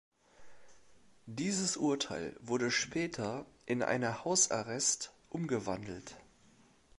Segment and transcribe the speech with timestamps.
[1.27, 6.15] Dieses Urteil wurde später in eine Hausarrest umgewandelt.